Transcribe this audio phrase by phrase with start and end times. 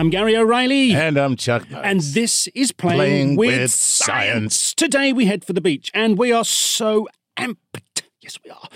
[0.00, 0.94] I'm Gary O'Reilly.
[0.94, 1.66] And I'm Chuck.
[1.70, 4.56] And this is Playing, Playing with, with science.
[4.56, 4.74] Science.
[4.74, 7.06] Today we head for the beach and we are so
[7.36, 8.04] amped.
[8.22, 8.66] Yes, we are.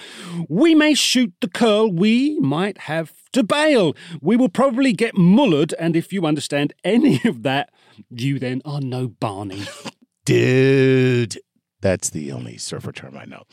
[0.51, 3.97] We may shoot the curl, we might have to bail.
[4.21, 7.71] We will probably get mullered, and if you understand any of that,
[8.11, 9.63] you then are no Barney.
[10.27, 11.39] Dude,
[11.81, 13.45] that's the only surfer term I know.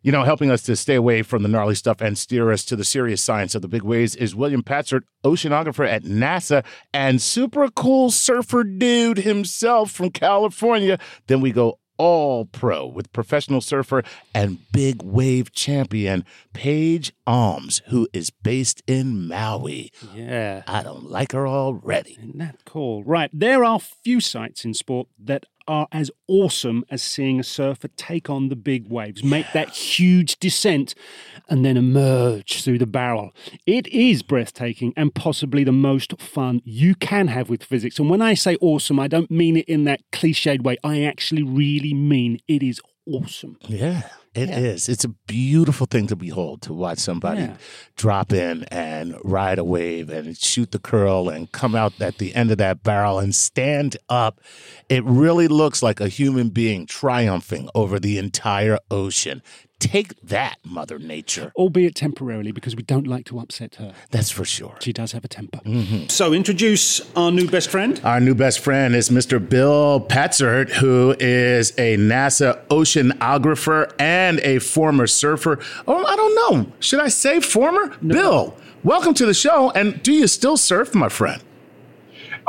[0.00, 2.76] You know, helping us to stay away from the gnarly stuff and steer us to
[2.76, 7.68] the serious science of the big waves is William Patzert, oceanographer at NASA and super
[7.68, 11.00] cool surfer dude himself from California.
[11.26, 18.08] Then we go all pro with professional surfer and big wave champion Paige Alms, who
[18.12, 19.90] is based in Maui.
[20.14, 20.62] Yeah.
[20.66, 22.12] I don't like her already.
[22.12, 23.02] Isn't that cool?
[23.02, 23.30] Right.
[23.32, 28.28] There are few sights in sport that are as awesome as seeing a surfer take
[28.28, 30.94] on the big waves, make that huge descent,
[31.48, 33.32] and then emerge through the barrel.
[33.66, 37.98] It is breathtaking and possibly the most fun you can have with physics.
[37.98, 40.76] And when I say awesome, I don't mean it in that cliched way.
[40.82, 43.58] I actually really mean it is awesome.
[43.68, 44.88] Yeah, it is.
[44.88, 47.56] It's a beautiful thing to behold to watch somebody Yeah.
[47.96, 52.34] drop in and ride a wave and shoot the curl and come out at the
[52.34, 54.40] end of that barrel and stand up.
[54.88, 59.42] It really looks like a human being triumphing over the entire ocean.
[59.80, 61.52] Take that, Mother Nature.
[61.54, 63.94] Albeit temporarily, because we don't like to upset her.
[64.10, 64.74] That's for sure.
[64.80, 65.60] She does have a temper.
[66.08, 68.00] So, introduce our new best friend.
[68.02, 69.38] Our new best friend is Mr.
[69.46, 75.60] Bill Patzert, who is a NASA oceanographer and a former surfer.
[75.86, 76.72] Oh, I don't know.
[76.80, 77.96] Should I say former?
[78.04, 79.70] Bill, welcome to the show.
[79.70, 81.40] And do you still surf, my friend?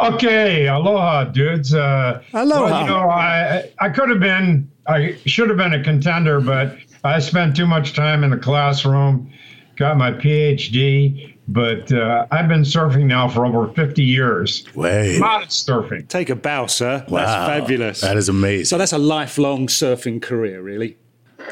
[0.02, 1.76] Okay, aloha, dudes.
[1.76, 2.64] Uh, Aloha.
[2.64, 6.76] Well, you know, I I could have been, I should have been a contender, but
[7.04, 9.32] I spent too much time in the classroom,
[9.78, 14.66] got my PhD, but uh, I've been surfing now for over 50 years.
[14.76, 15.20] Wait.
[15.20, 16.08] Modest surfing.
[16.08, 17.06] Take a bow, sir.
[17.08, 17.26] Wow.
[17.26, 18.02] That's fabulous.
[18.02, 18.66] That is amazing.
[18.66, 20.98] So that's a lifelong surfing career, really.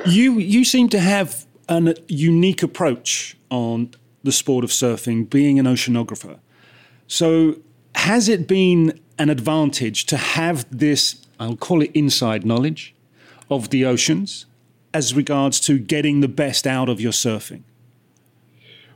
[0.05, 3.91] You you seem to have a unique approach on
[4.23, 6.37] the sport of surfing, being an oceanographer.
[7.07, 7.55] So
[7.95, 11.15] has it been an advantage to have this?
[11.39, 12.93] I'll call it inside knowledge
[13.49, 14.45] of the oceans
[14.93, 17.61] as regards to getting the best out of your surfing.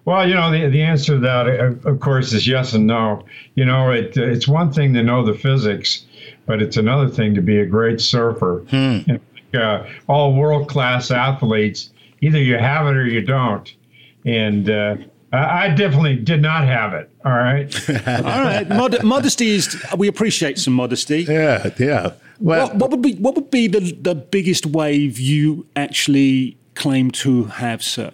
[0.03, 3.23] Well, you know, the, the answer to that, uh, of course, is yes and no.
[3.55, 6.05] You know, it, it's one thing to know the physics,
[6.47, 8.65] but it's another thing to be a great surfer.
[8.71, 9.19] And,
[9.53, 11.91] uh, all world class athletes,
[12.21, 13.71] either you have it or you don't.
[14.25, 14.95] And uh,
[15.33, 17.09] I I definitely did not have it.
[17.23, 17.89] All right.
[18.07, 19.75] All right, Mod- modesty is.
[19.97, 21.23] We appreciate some modesty.
[21.23, 22.13] yeah, yeah.
[22.41, 27.11] Well, What, what would be what would be the, the biggest wave you actually claim
[27.11, 28.11] to have surfed?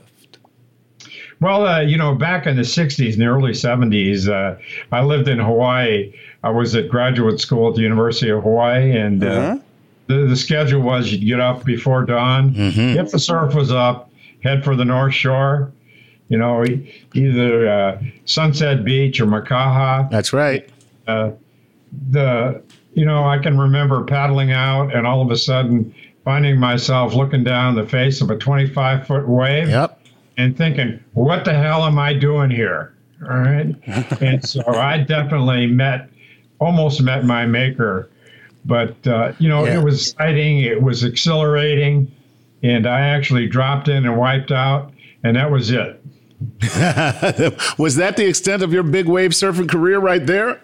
[1.39, 4.57] Well, uh, you know, back in the 60s and the early 70s, uh,
[4.91, 6.11] I lived in Hawaii.
[6.43, 9.57] I was at graduate school at the University of Hawaii, and uh, Uh-huh.
[10.07, 12.53] the, the schedule was you'd get up before dawn.
[12.55, 14.09] If the surf was up,
[14.43, 15.71] head for the North Shore.
[16.29, 20.09] You know, e- either uh, Sunset Beach or Makaha.
[20.09, 20.67] that's right.
[21.07, 21.31] Uh,
[22.11, 22.61] the
[22.97, 25.93] you know, I can remember paddling out and all of a sudden
[26.25, 30.01] finding myself looking down the face of a 25 foot wave Yep.
[30.37, 32.93] and thinking, what the hell am I doing here?
[33.21, 33.75] All right.
[34.21, 36.09] and so I definitely met,
[36.59, 38.09] almost met my maker.
[38.65, 39.77] But, uh, you know, Yeah.
[39.79, 42.11] it was exciting, it was exhilarating.
[42.63, 44.91] and I actually dropped in and wiped out,
[45.23, 46.01] and that was it.
[47.77, 50.59] was that the extent of your big wave surfing career right there?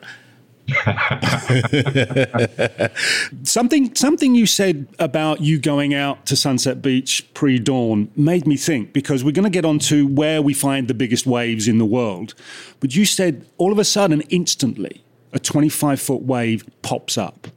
[3.43, 8.93] something something you said about you going out to Sunset Beach pre-dawn made me think
[8.93, 11.85] because we're going to get on to where we find the biggest waves in the
[11.85, 12.33] world.
[12.79, 17.49] But you said all of a sudden, instantly, a 25 foot wave pops up.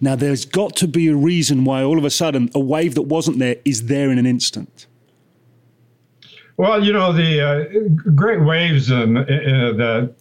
[0.00, 3.02] Now, there's got to be a reason why all of a sudden a wave that
[3.02, 4.86] wasn't there is there in an instant.
[6.56, 7.64] Well, you know, the uh,
[8.14, 10.12] great waves in, in, the,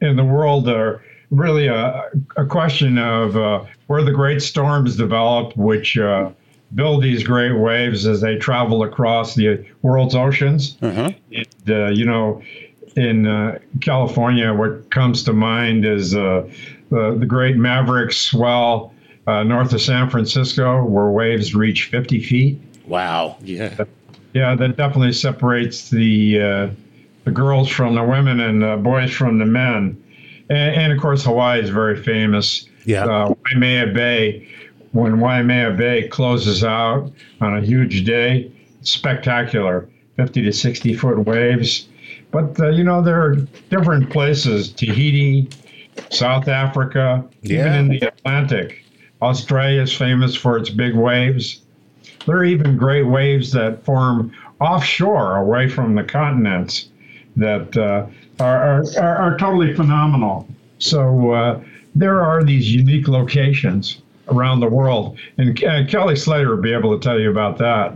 [0.00, 1.00] in the world are
[1.30, 6.30] really a, a question of uh, where the great storms develop, which uh,
[6.74, 10.76] build these great waves as they travel across the world's oceans.
[10.82, 11.10] Uh-huh.
[11.68, 12.42] uh, you know,
[12.96, 16.48] in uh, California, what comes to mind is uh,
[16.90, 18.92] the, the great Maverick swell
[19.26, 22.60] uh, north of San Francisco, where waves reach 50 feet.
[22.86, 23.36] Wow.
[23.42, 23.84] Yeah.
[24.32, 26.70] Yeah, that definitely separates the
[27.24, 30.02] the girls from the women and the boys from the men.
[30.50, 32.68] And, and, of course, Hawaii is very famous.
[32.84, 33.04] Yeah.
[33.04, 34.48] Uh, Waimea Bay,
[34.92, 37.10] when Waimea Bay closes out
[37.40, 38.50] on a huge day,
[38.82, 41.88] spectacular 50 to 60 foot waves.
[42.32, 43.36] But, uh, you know, there are
[43.70, 45.48] different places Tahiti,
[46.10, 47.60] South Africa, yeah.
[47.60, 48.84] even in the Atlantic.
[49.22, 51.60] Australia is famous for its big waves.
[52.26, 56.88] There are even great waves that form offshore away from the continents
[57.36, 58.06] that uh,
[58.40, 60.48] are, are, are, totally phenomenal.
[60.78, 61.60] So uh,
[61.94, 66.98] there are these unique locations around the world, and uh, Kelly Slater will be able
[66.98, 67.94] to tell you about that.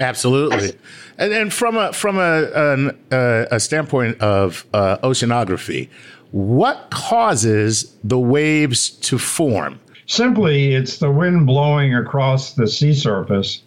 [0.00, 0.72] Absolutely,
[1.18, 5.88] and, and from a from a an, uh, a standpoint of uh, oceanography,
[6.32, 9.80] what causes the waves to form?
[10.06, 13.62] Simply, it's the wind blowing across the sea surface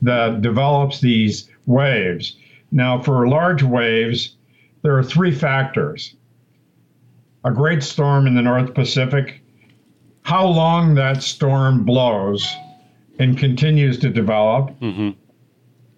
[0.00, 2.36] that develops these waves.
[2.70, 4.34] Now, for large waves,
[4.82, 6.14] there are three factors
[7.44, 9.40] a great storm in the North Pacific,
[10.22, 12.48] how long that storm blows
[13.18, 15.10] and continues to develop, mm-hmm.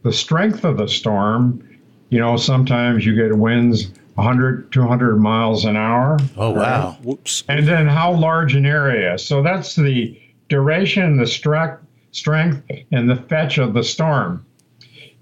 [0.02, 1.68] the strength of the storm.
[2.08, 6.18] You know, sometimes you get winds 100, 200 miles an hour.
[6.36, 6.90] Oh, wow.
[6.90, 7.04] Right?
[7.04, 7.44] Whoops.
[7.48, 9.18] And then how large an area.
[9.18, 11.78] So that's the duration, the stre-
[12.12, 14.46] strength, and the fetch of the storm.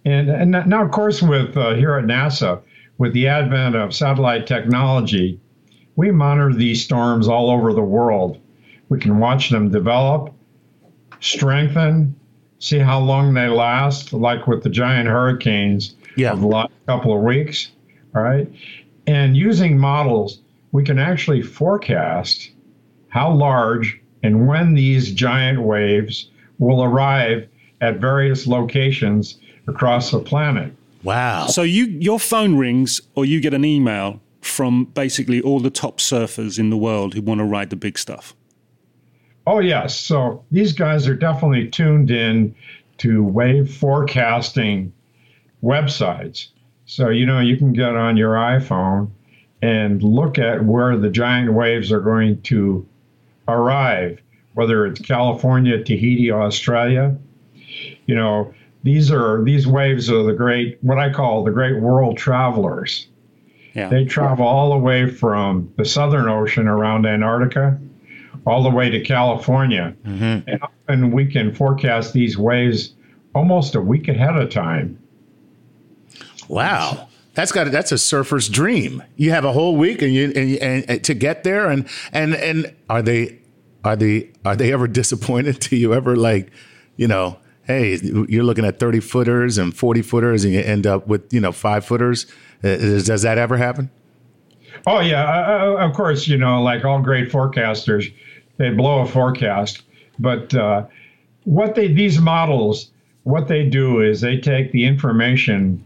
[0.05, 2.61] And, and now, of course, with uh, here at NASA,
[2.99, 5.41] with the advent of satellite technology,
[5.97, 8.39] we monitor these storms all over the world.
[8.89, 10.33] We can watch them develop,
[11.21, 12.15] strengthen,
[12.59, 16.33] see how long they last, like with the giant hurricanes yeah.
[16.33, 17.73] of the last couple of weeks.
[18.15, 18.49] All right.
[19.07, 20.41] And using models,
[20.71, 22.51] we can actually forecast
[23.09, 27.49] how large and when these giant waves will arrive
[27.81, 30.73] at various locations across the planet.
[31.03, 31.47] Wow.
[31.47, 35.99] So you your phone rings or you get an email from basically all the top
[35.99, 38.35] surfers in the world who want to ride the big stuff.
[39.47, 39.99] Oh yes.
[39.99, 42.55] So these guys are definitely tuned in
[42.99, 44.93] to wave forecasting
[45.63, 46.49] websites.
[46.87, 49.11] So you know you can get on your iPhone
[49.63, 52.87] and look at where the giant waves are going to
[53.47, 54.21] arrive,
[54.55, 57.17] whether it's California, Tahiti, Australia.
[58.07, 58.53] You know,
[58.83, 63.07] these are these waves are the great what I call the great world travelers.
[63.75, 63.89] Yeah.
[63.89, 67.79] They travel all the way from the Southern Ocean around Antarctica
[68.47, 69.95] all the way to California.
[70.05, 70.65] Mm-hmm.
[70.89, 72.95] And, we can forecast these waves
[73.35, 74.99] almost a week ahead of time.
[76.49, 77.09] Wow.
[77.35, 79.03] That's got that's a surfer's dream.
[79.17, 82.35] You have a whole week and you and, and, and to get there and and
[82.35, 83.39] and are they
[83.85, 85.59] are they are they ever disappointed?
[85.71, 86.51] Do you ever like,
[86.97, 87.39] you know,
[87.73, 87.99] hey,
[88.29, 91.53] you're looking at 30 footers and 40 footers and you end up with, you know,
[91.53, 92.27] five footers.
[92.63, 93.91] Uh, does that ever happen?
[94.87, 95.25] Oh, yeah.
[95.25, 98.13] Uh, of course, you know, like all great forecasters,
[98.59, 99.83] they blow a forecast.
[100.19, 100.87] But uh,
[101.45, 102.91] what they, these models,
[103.25, 105.85] what they do is they take the information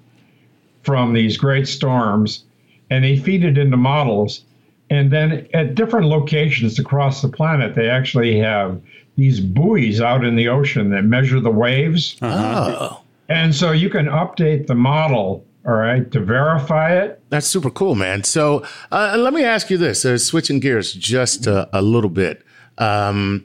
[0.82, 2.44] from these great storms
[2.90, 4.42] and they feed it into models.
[4.88, 8.80] And then at different locations across the planet, they actually have
[9.16, 12.16] these buoys out in the ocean that measure the waves.
[12.22, 12.76] Uh-huh.
[12.78, 13.02] Oh.
[13.28, 17.20] And so you can update the model, all right, to verify it.
[17.30, 18.22] That's super cool, man.
[18.22, 22.44] So uh, let me ask you this uh, switching gears just a, a little bit.
[22.78, 23.44] Um,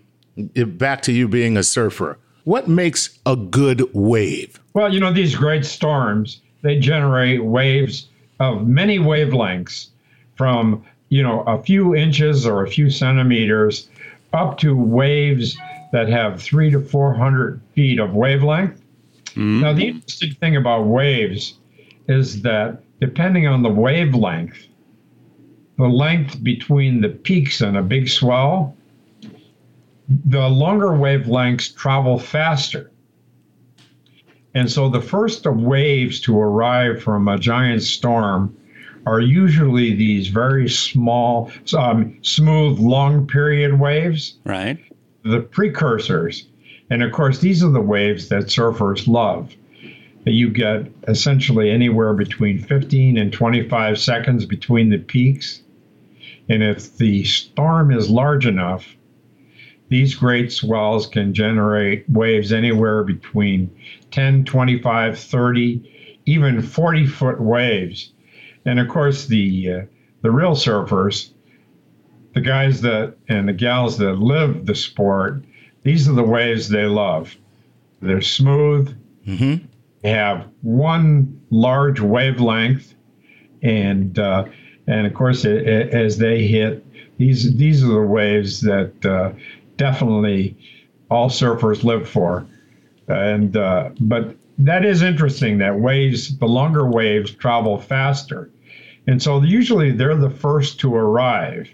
[0.55, 2.19] back to you being a surfer.
[2.43, 4.59] What makes a good wave?
[4.73, 8.07] Well, you know, these great storms, they generate waves
[8.39, 9.87] of many wavelengths
[10.35, 13.89] from, you know, a few inches or a few centimeters
[14.33, 15.57] up to waves
[15.91, 18.81] that have three to 400 feet of wavelength.
[19.25, 19.61] Mm-hmm.
[19.61, 21.59] Now, the interesting thing about waves
[22.07, 24.67] is that depending on the wavelength,
[25.77, 28.75] the length between the peaks and a big swell,
[30.25, 32.91] the longer wavelengths travel faster.
[34.53, 38.55] And so the first waves to arrive from a giant storm
[39.05, 44.37] are usually these very small, um, smooth, long period waves.
[44.45, 44.77] Right.
[45.23, 46.47] The precursors.
[46.89, 49.55] And of course, these are the waves that surfers love.
[50.25, 55.63] You get essentially anywhere between 15 and 25 seconds between the peaks.
[56.47, 58.95] And if the storm is large enough,
[59.89, 63.71] these great swells can generate waves anywhere between
[64.11, 68.11] 10, 25, 30, even 40 foot waves.
[68.65, 69.81] And of course, the uh,
[70.21, 71.31] the real surfers,
[72.33, 75.43] the guys that and the gals that live the sport,
[75.83, 77.35] these are the waves they love.
[78.01, 78.95] They're smooth.
[79.27, 79.65] Mm-hmm.
[80.01, 82.93] They have one large wavelength,
[83.61, 84.45] and uh,
[84.87, 86.85] and of course, it, it, as they hit
[87.17, 89.33] these, these are the waves that uh,
[89.77, 90.57] definitely
[91.09, 92.47] all surfers live for.
[93.07, 98.49] And uh, but that is interesting that waves, the longer waves travel faster.
[99.07, 101.69] And so usually they're the first to arrive,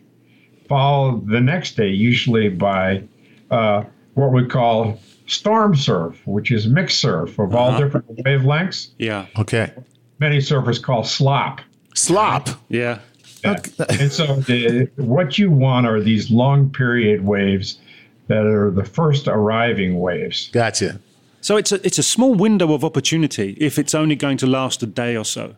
[0.68, 3.04] followed the next day, usually by
[3.52, 7.64] uh, what we call storm surf, which is mixed surf of uh-huh.
[7.64, 8.90] all different wavelengths.
[8.98, 9.28] Yeah.
[9.38, 9.72] Okay.
[10.20, 11.62] Many surfers call slop.
[11.94, 12.50] Slop.
[12.70, 13.00] Yeah.
[13.44, 13.52] yeah.
[13.52, 13.86] Okay.
[14.02, 17.80] and so the, what you want are these long period waves
[18.28, 20.50] that are the first arriving waves.
[20.52, 21.00] Gotcha.
[21.48, 24.84] So it's a it's a small window of opportunity if it's only going to last
[24.84, 25.56] a day or so.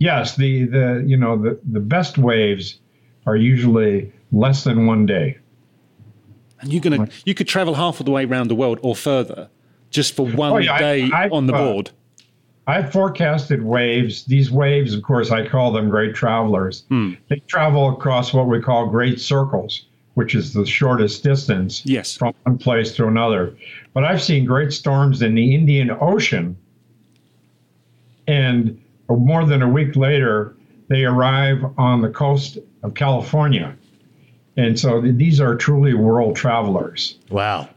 [0.00, 2.80] Yes, the the you know the the best waves
[3.24, 5.38] are usually less than one day.
[6.60, 9.48] And you're gonna you could travel half of the way around the world or further
[9.90, 11.92] just for one oh, yeah, day I, I, on the uh, board.
[12.66, 14.24] I've forecasted waves.
[14.24, 16.84] These waves, of course, I call them great travelers.
[16.88, 17.12] Hmm.
[17.28, 19.87] They travel across what we call great circles
[20.18, 22.16] which is the shortest distance yes.
[22.16, 23.54] from one place to another.
[23.94, 26.56] But I've seen great storms in the Indian Ocean,
[28.26, 30.56] and more than a week later,
[30.88, 33.76] they arrive on the coast of California.
[34.56, 37.16] And so these are truly world travelers.
[37.30, 37.68] Wow.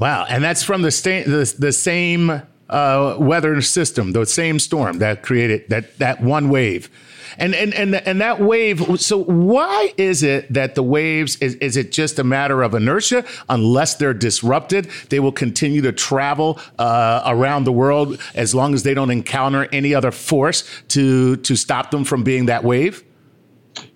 [0.00, 0.26] Wow.
[0.28, 5.22] And that's from the, sta- the, the same uh, weather system, the same storm that
[5.22, 6.90] created that, that one wave
[7.38, 9.00] and and and and that wave.
[9.00, 13.24] So why is it that the waves is is it just a matter of inertia?
[13.48, 18.82] Unless they're disrupted, they will continue to travel uh, around the world as long as
[18.82, 23.04] they don't encounter any other force to to stop them from being that wave.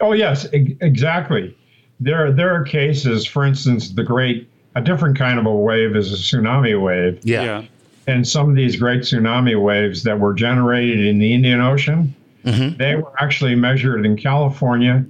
[0.00, 1.57] Oh yes, e- exactly.
[2.00, 6.12] There there are cases, for instance, the great a different kind of a wave is
[6.12, 7.21] a tsunami wave.
[7.23, 7.43] Yeah.
[7.43, 7.62] yeah.
[8.07, 12.76] And some of these great tsunami waves that were generated in the Indian Ocean, Mm-hmm.
[12.76, 15.04] They were actually measured in California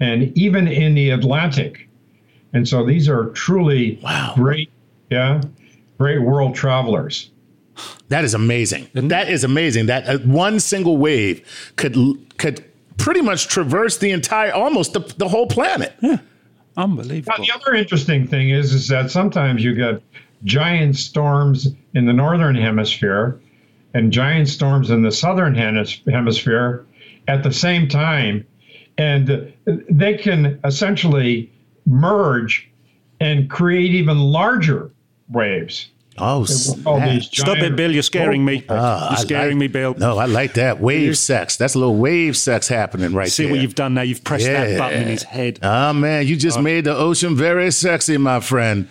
[0.00, 1.88] and even in the Atlantic.
[2.52, 4.32] And so these are truly wow.
[4.34, 4.70] great,
[5.10, 5.42] yeah,
[5.98, 7.30] great world travelers.
[8.08, 8.88] That is amazing.
[8.94, 9.86] That is amazing.
[9.86, 11.94] That uh, one single wave could
[12.38, 12.64] could
[12.96, 15.94] pretty much traverse the entire, almost the, the whole planet.
[16.00, 16.18] Yeah.
[16.76, 17.34] Unbelievable.
[17.38, 20.02] Now, the other interesting thing is, is that sometimes you get
[20.44, 23.40] giant storms in the northern hemisphere
[23.94, 26.86] and giant storms in the southern hemisphere
[27.26, 28.46] at the same time.
[28.96, 31.52] And they can essentially
[31.86, 32.68] merge
[33.20, 34.90] and create even larger
[35.30, 35.88] waves.
[36.20, 37.92] Oh, Stop it, Bill.
[37.92, 38.64] You're scaring me.
[38.68, 39.94] Oh, you're scaring like, me, Bill.
[39.94, 40.80] No, I like that.
[40.80, 41.56] Wave sex.
[41.56, 43.50] That's a little wave sex happening right See there.
[43.50, 44.02] See what you've done now?
[44.02, 44.64] You've pressed yeah.
[44.64, 45.60] that button in his head.
[45.62, 46.26] Oh, man.
[46.26, 46.62] You just oh.
[46.62, 48.88] made the ocean very sexy, my friend.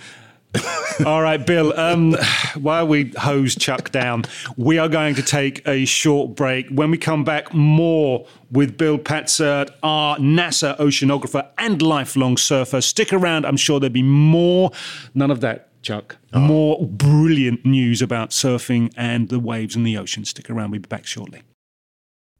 [1.05, 1.77] All right, Bill.
[1.79, 2.15] Um,
[2.59, 6.69] while we hose Chuck down, we are going to take a short break.
[6.69, 12.81] When we come back, more with Bill Patzert, our NASA oceanographer and lifelong surfer.
[12.81, 13.45] Stick around.
[13.45, 14.71] I'm sure there'll be more.
[15.13, 16.17] None of that, Chuck.
[16.33, 16.39] Oh.
[16.39, 20.25] More brilliant news about surfing and the waves in the ocean.
[20.25, 20.71] Stick around.
[20.71, 21.41] We'll be back shortly.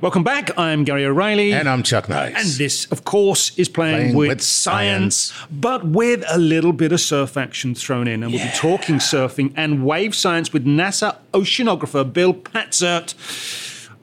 [0.00, 0.50] Welcome back.
[0.58, 1.52] I'm Gary O'Reilly.
[1.52, 2.34] And I'm Chuck Nice.
[2.36, 5.46] And this, of course, is playing, Playing with, with science, science.
[5.50, 8.22] but with a little bit of surf action thrown in.
[8.22, 13.14] And we'll be talking surfing and wave science with NASA oceanographer Bill Patzert.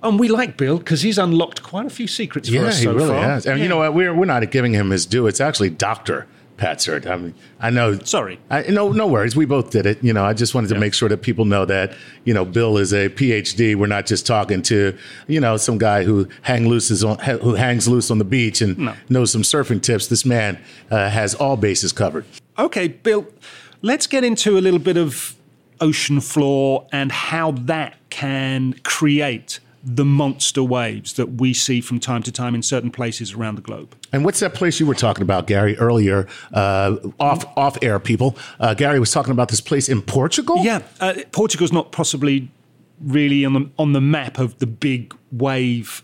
[0.01, 2.85] And we like Bill because he's unlocked quite a few secrets for Yeah, us he
[2.85, 3.21] so really far.
[3.23, 3.45] has.
[3.45, 3.63] And Yeah.
[3.63, 3.93] you know what?
[3.93, 5.27] We're we're not giving him his due.
[5.27, 6.25] It's actually Doctor
[6.61, 7.07] Patzert.
[7.07, 7.97] I mean, I know.
[7.99, 8.39] Sorry.
[8.51, 9.35] I, no, no worries.
[9.35, 10.03] We both did it.
[10.03, 12.77] You know, I just wanted to make sure that people know that you know Bill
[12.77, 13.75] is a PhD.
[13.75, 14.95] We're not just talking to
[15.27, 18.61] you know some guy who hang loose is on who hangs loose on the beach
[18.61, 18.93] and No.
[19.09, 20.05] knows some surfing tips.
[20.07, 20.59] This man
[20.91, 22.25] uh, has all bases covered.
[22.59, 23.25] Okay, Bill,
[23.81, 25.35] let's get into a little bit of
[25.79, 32.21] ocean floor and how that can create the monster waves that we see from time
[32.23, 33.95] to time in certain places around the globe.
[34.13, 36.27] And what's that place you were talking about, Gary, earlier?
[36.53, 38.37] Uh, off off air, people.
[38.59, 40.63] Uh, Gary was talking about this place in Portugal.
[40.63, 42.51] Yeah, uh, Portugal's not possibly
[43.01, 46.03] really on the on the map of the big wave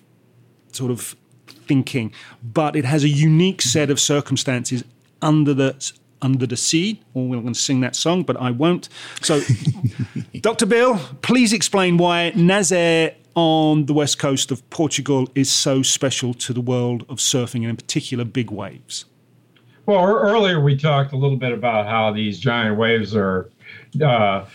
[0.71, 2.11] sort of thinking,
[2.43, 4.83] but it has a unique set of circumstances
[5.21, 7.01] under the under the sea.
[7.13, 8.89] Or we're going to sing that song, but I won't.
[9.21, 9.41] So,
[10.41, 10.65] Dr.
[10.65, 16.53] Bill, please explain why Nazaré on the west coast of Portugal is so special to
[16.53, 19.05] the world of surfing, and in particular, big waves.
[19.85, 23.49] Well, earlier we talked a little bit about how these giant waves are
[24.01, 24.45] uh,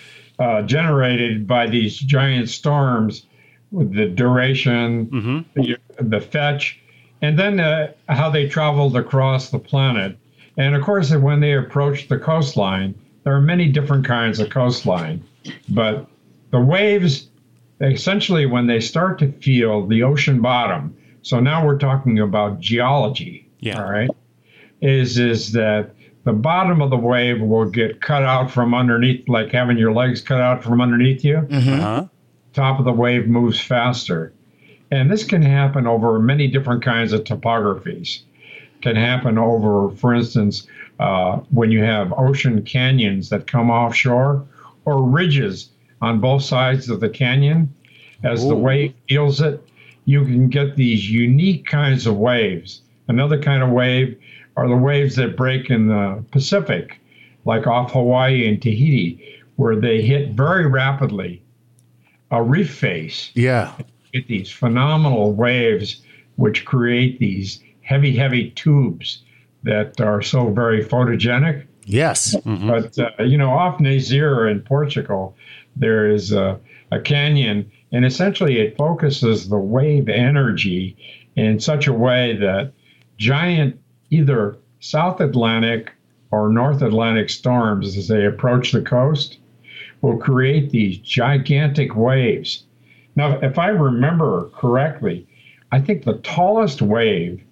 [0.40, 3.26] uh, generated by these giant storms,
[3.70, 5.08] with the duration,
[5.54, 6.80] the, the fetch,
[7.22, 10.18] and then uh, how they traveled across the planet.
[10.58, 15.24] And of course, when they approach the coastline, there are many different kinds of coastline,
[15.68, 16.06] but
[16.50, 17.28] the waves
[17.82, 20.96] essentially when they start to feel the ocean bottom.
[21.22, 23.48] So now we're talking about geology.
[23.60, 23.82] Yeah.
[23.82, 24.10] All right
[24.82, 29.50] is is that the bottom of the wave will get cut out from underneath, like
[29.50, 31.38] having your legs cut out from underneath you.
[31.50, 32.06] Uh-huh.
[32.52, 34.34] Top of the wave moves faster,
[34.90, 38.22] and this can happen over many different kinds of topographies.
[38.82, 40.66] Can happen over, for instance,
[40.98, 44.44] uh, when you have ocean canyons that come offshore,
[44.84, 45.70] or ridges
[46.02, 47.72] on both sides of the canyon.
[48.22, 49.64] As the wave feels it,
[50.04, 52.82] you can get these unique kinds of waves.
[53.08, 54.16] Another kind of wave
[54.56, 57.00] are the waves that break in the Pacific,
[57.44, 61.42] like off Hawaii and Tahiti, where they hit very rapidly
[62.30, 63.30] a reef face.
[63.34, 63.72] Yeah.
[64.12, 66.02] Get these phenomenal waves,
[66.36, 69.22] which create these heavy, heavy tubes
[69.64, 71.66] that are so very photogenic.
[71.84, 72.36] Yes.
[72.44, 75.34] But uh, you know, off Nazaré in Portugal,
[75.76, 76.58] there is a,
[76.90, 80.96] a canyon, and essentially it focuses the wave energy
[81.36, 82.72] in such a way that
[83.18, 83.78] giant,
[84.10, 85.92] either South Atlantic
[86.30, 89.38] or North Atlantic storms, as they approach the coast,
[90.00, 92.64] will create these gigantic waves.
[93.14, 95.26] Now, if I remember correctly,
[95.70, 97.42] I think the tallest wave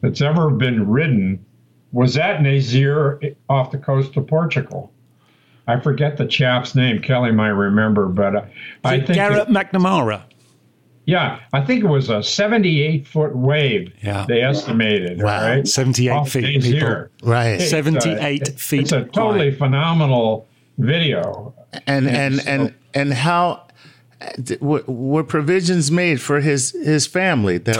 [0.00, 1.44] that's ever been ridden
[1.92, 4.92] was at Nazaré off the coast of Portugal.
[5.66, 7.00] I forget the chap's name.
[7.02, 8.42] Kelly might remember, but uh,
[8.84, 10.22] I think Garrett it- McNamara.
[11.06, 13.92] yeah, I think it was a 78 foot wave.
[14.02, 14.24] Yeah.
[14.28, 15.22] they estimated.
[15.22, 15.42] Wow.
[15.56, 15.66] right?
[15.66, 17.08] 78 Off feet, Nazaré.
[17.22, 17.46] Right.
[17.60, 19.56] It's, uh, 78 it- feet It's a totally high.
[19.56, 20.46] phenomenal
[20.78, 21.52] video.
[21.86, 23.62] and and so- and and how
[24.60, 27.76] were, were provisions made for his his family that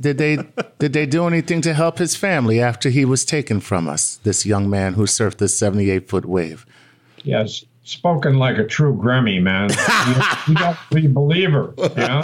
[0.00, 0.38] did they
[0.78, 4.44] did they do anything to help his family after he was taken from us this
[4.46, 6.64] young man who surfed this 78 foot wave
[7.24, 7.64] Yes.
[7.82, 9.70] spoken like a true Grammy, man.
[9.70, 12.22] you, you got to be a believer, you know?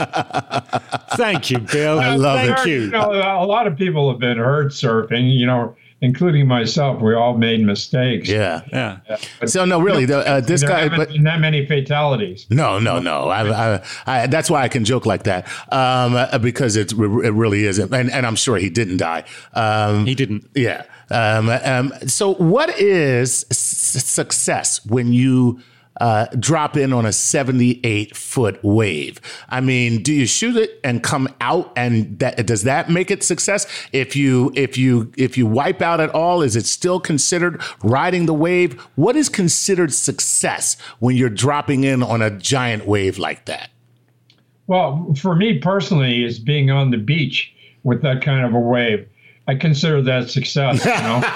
[1.17, 1.99] Thank you, Bill.
[1.99, 2.71] Uh, I love Thank it.
[2.71, 2.81] you.
[2.83, 7.01] You know, a lot of people have been hurt surfing, you know, including myself.
[7.03, 8.29] We all made mistakes.
[8.29, 8.63] Yeah.
[8.73, 8.99] Yeah.
[9.41, 10.81] But So no, really, the, uh, this there guy.
[10.83, 12.47] haven't But been that many fatalities.
[12.51, 13.29] no, no, no.
[13.29, 13.41] I,
[13.77, 16.99] I, I, that's why I can joke like that um, uh, because it's, it
[17.43, 19.25] really isn't, and, and I'm sure he didn't die.
[19.55, 20.49] Um, He didn't.
[20.55, 20.85] Yeah.
[21.11, 25.61] Um, um, so, what is s- success when you
[26.01, 29.21] uh, drop in on a 78 foot wave?
[29.49, 33.23] I mean, do you shoot it and come out, and that does that make it
[33.23, 33.67] success?
[33.93, 38.27] If you if you if you wipe out at all, is it still considered riding
[38.27, 38.81] the wave?
[38.95, 43.71] What is considered success when you're dropping in on a giant wave like that?
[44.67, 47.53] Well, for me personally, is being on the beach
[47.83, 49.07] with that kind of a wave.
[49.47, 51.23] I consider that success, you know?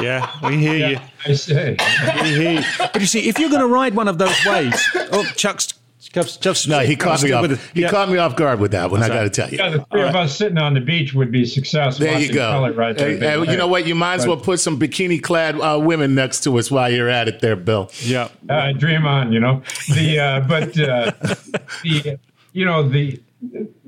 [0.00, 0.98] Yeah, we hear you.
[1.26, 1.76] I say.
[2.22, 2.64] We hear you.
[2.78, 5.74] But you see, if you're going to ride one of those waves, oh, Chuck's.
[6.00, 7.42] Chuck's, Chuck's No, he caught me off.
[7.42, 7.72] with.
[7.72, 7.90] He Yeah.
[7.90, 9.02] caught me off guard with that one.
[9.02, 9.58] I got to tell you.
[9.58, 11.98] Yeah, the three of us sitting on the beach would be success.
[11.98, 12.50] There you go.
[12.52, 13.86] Kelly ride that Hey, hey, you know what?
[13.86, 17.08] You might as well put some bikini clad uh, women next to us while you're
[17.10, 17.90] at it, there, Bill.
[18.00, 18.28] Yeah.
[18.48, 19.62] uh, dream on, you know.
[19.94, 21.12] The uh, but uh,
[21.82, 22.18] the
[22.54, 23.20] you know the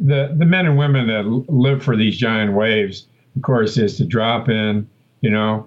[0.01, 4.05] the the men and women that live for these giant waves, of course, is to
[4.05, 4.89] drop in,
[5.21, 5.67] you know,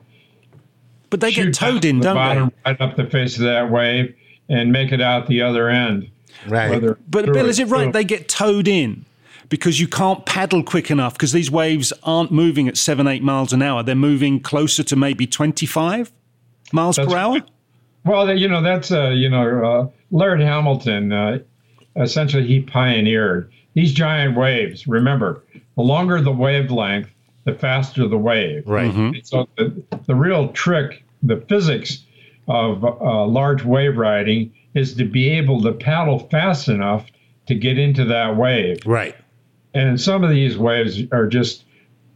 [1.10, 2.72] But they get towed in, the don't bottom, they?
[2.72, 4.16] right up the face of that wave,
[4.50, 6.10] and make it out the other end.
[6.48, 6.70] Right.
[6.70, 7.84] Whether But Bill, is it right?
[7.86, 9.06] through- They get towed in
[9.50, 13.54] because you can't paddle quick enough because these waves aren't moving at seven, eight miles
[13.54, 13.82] an hour.
[13.84, 16.12] They're moving closer to maybe 25
[16.74, 17.34] miles That's per hour.
[17.34, 17.44] right.
[18.06, 21.12] Well, you know that's uh, you know uh, Laird Hamilton.
[21.12, 21.40] Uh,
[21.98, 24.88] essentially, he pioneered these giant waves.
[24.88, 25.44] Remember,
[25.76, 27.10] the longer the wavelength,
[27.48, 28.68] the faster the wave.
[28.68, 28.94] Right.
[28.94, 32.04] And So the, the real trick, the physics
[32.50, 37.06] of uh, large wave riding is to be able to paddle fast enough
[37.48, 38.80] to get into that wave.
[38.86, 39.16] Right.
[39.74, 41.64] And some of these waves are just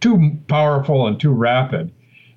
[0.01, 1.91] too powerful and too rapid.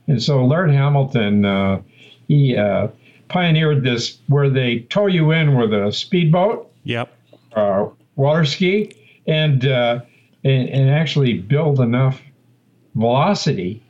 [0.06, 1.82] And so Laird Hamilton, uh,
[2.28, 2.88] he uh,
[3.28, 7.12] pioneered this where they tow you in with a speedboat, Yep.
[7.56, 8.92] uh, water ski,
[9.26, 10.00] and, uh,
[10.44, 12.20] and and actually build enough
[12.94, 13.82] velocity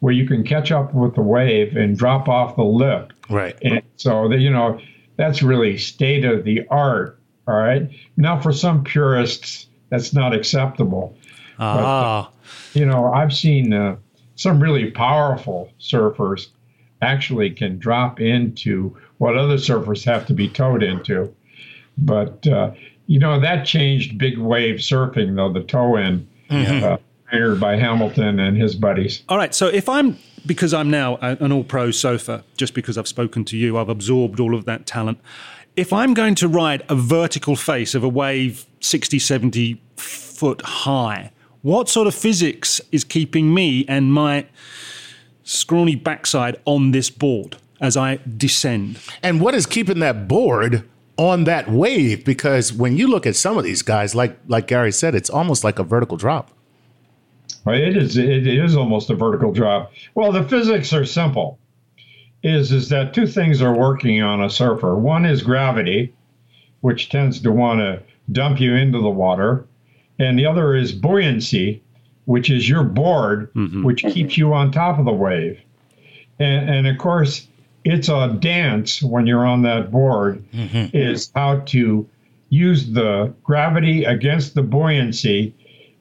[0.00, 3.12] where you can catch up with the wave and drop off the lip.
[3.28, 3.56] Right.
[3.62, 4.80] And so that you know
[5.16, 7.18] that's really state of the art.
[7.46, 7.90] All right.
[8.16, 11.16] Now for some purists, that's not acceptable.
[11.58, 12.30] Ah,
[12.74, 13.96] You know, I've seen uh,
[14.36, 16.48] some really powerful surfers
[17.02, 21.34] actually can drop into what other surfers have to be towed into.
[21.96, 22.72] But uh,
[23.06, 26.28] you know that changed big wave surfing, though the tow in,
[26.84, 26.98] uh,
[27.30, 29.22] pioneered by Hamilton and his buddies.
[29.28, 29.54] all right.
[29.54, 33.76] So if I'm because I'm now an all-pro surfer, just because I've spoken to you,
[33.76, 35.20] I've absorbed all of that talent.
[35.76, 41.32] If I'm going to ride a vertical face of a wave 60, 70 foot high,
[41.62, 44.46] what sort of physics is keeping me and my
[45.42, 48.98] scrawny backside on this board as I descend?
[49.22, 52.24] And what is keeping that board on that wave?
[52.24, 55.62] Because when you look at some of these guys, like like Gary said, it's almost
[55.62, 56.52] like a vertical drop.
[57.66, 59.92] It is it is almost a vertical drop.
[60.14, 61.58] Well, the physics are simple.
[62.42, 64.96] Is is that two things are working on a surfer.
[64.96, 66.14] One is gravity,
[66.80, 69.66] which tends to want to dump you into the water,
[70.18, 71.82] and the other is buoyancy,
[72.26, 73.82] which is your board, mm-hmm.
[73.82, 75.60] which keeps you on top of the wave.
[76.38, 77.48] And and of course,
[77.84, 80.96] it's a dance when you're on that board mm-hmm.
[80.96, 82.08] is how to
[82.50, 85.54] use the gravity against the buoyancy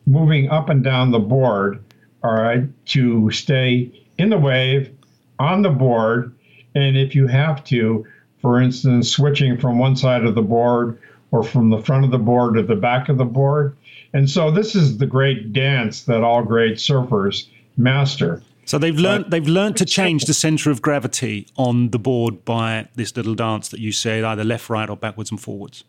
[0.08, 1.84] moving up and down the board,
[2.24, 4.90] all right, to stay in the wave,
[5.38, 6.34] on the board.
[6.74, 8.08] And if you have to,
[8.42, 11.00] for instance, switching from one side of the board
[11.32, 13.76] or from the front of the board to the back of the board.
[14.14, 18.42] And so this is the great dance that all great surfers master.
[18.66, 22.88] So they've learned they've learned to change the center of gravity on the board by
[22.96, 25.84] this little dance that you said, either left, right, or backwards and forwards.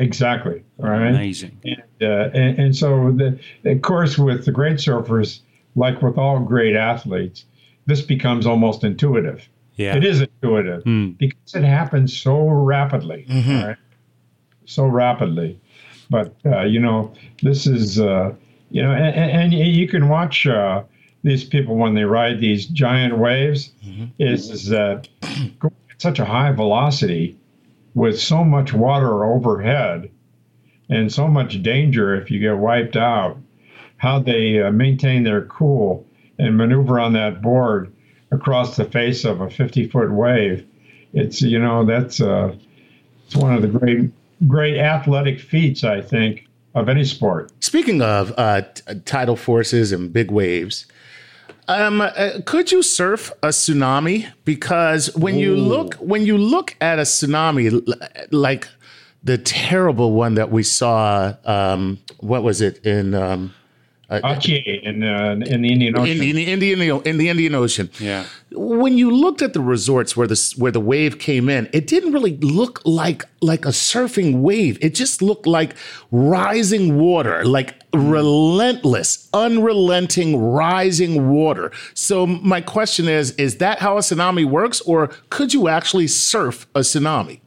[0.00, 0.64] Exactly.
[0.82, 1.08] All right.
[1.10, 1.60] Amazing.
[1.64, 3.38] And, uh, and, and so, the,
[3.70, 5.40] of course, with the great surfers,
[5.76, 7.44] like with all great athletes,
[7.86, 9.46] this becomes almost intuitive.
[9.76, 9.96] Yeah.
[9.96, 10.84] It is intuitive
[11.18, 13.26] because it happens so rapidly.
[13.30, 13.76] all right?
[14.64, 15.60] So rapidly.
[16.08, 18.34] But, uh, you know, this is, uh,
[18.70, 20.82] you know, and, and you can watch uh,
[21.22, 23.72] these people when they ride these giant waves,
[24.18, 27.36] is, is that at such a high velocity
[27.94, 30.10] with so much water overhead
[30.88, 33.36] and so much danger if you get wiped out,
[33.96, 36.06] how they uh, maintain their cool
[36.38, 37.92] and maneuver on that board
[38.30, 40.66] across the face of a 50 foot wave
[41.12, 42.54] it's you know that's uh,
[43.26, 44.10] it's one of the great
[44.46, 47.50] great athletic feats I think of any sport.
[47.60, 50.86] Speaking of uh, t- tidal forces and big waves,
[51.70, 54.26] um, uh, could you surf a tsunami?
[54.44, 57.80] Because when you look when you look at a tsunami,
[58.32, 58.68] like
[59.22, 63.14] the terrible one that we saw, um, what was it in?
[63.14, 63.54] Um,
[64.10, 66.20] Aceh in uh, in the Indian Ocean.
[66.20, 67.88] in, in the Indian in the Indian Ocean.
[68.00, 68.26] Yeah.
[68.52, 72.12] When you looked at the resorts where the where the wave came in, it didn't
[72.12, 74.78] really look like like a surfing wave.
[74.80, 75.76] It just looked like
[76.10, 81.70] rising water, like relentless, unrelenting rising water.
[81.94, 86.66] So my question is: Is that how a tsunami works, or could you actually surf
[86.74, 87.40] a tsunami?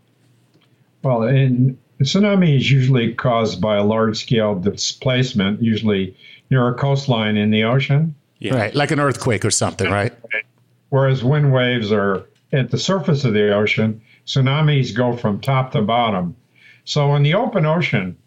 [1.04, 6.16] Well, a tsunami is usually caused by a large scale displacement, usually
[6.54, 8.16] near a coastline in the ocean.
[8.40, 8.56] Yeah.
[8.56, 10.14] Right, like an earthquake or something, right?
[10.90, 15.82] Whereas wind waves are at the surface of the ocean, tsunamis go from top to
[15.82, 16.36] bottom.
[16.86, 18.18] So in the open ocean,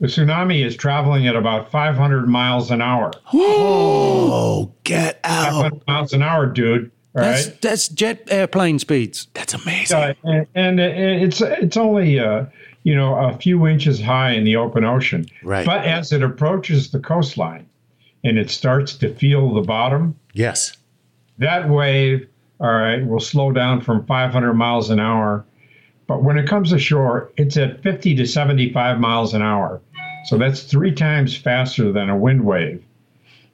[0.00, 3.12] the tsunami is traveling at about 500 miles an hour.
[3.32, 5.62] Oh, get out!
[5.62, 6.90] 500 miles an hour, dude.
[7.14, 7.62] All That's right.
[7.62, 9.28] that's jet airplane speeds.
[9.32, 9.96] That's amazing.
[9.96, 12.44] Uh, and, and it's it's only uh,
[12.82, 15.26] you know a few inches high in the open ocean.
[15.42, 15.64] Right.
[15.64, 17.66] But as it approaches the coastline,
[18.26, 20.76] and it starts to feel the bottom, Yes.
[21.38, 22.26] that wave,
[22.60, 25.44] all right, will slow down from 500 miles an hour.
[26.08, 29.80] But when it comes ashore, it's at 50 to 75 miles an hour.
[30.24, 32.82] So that's three times faster than a wind wave.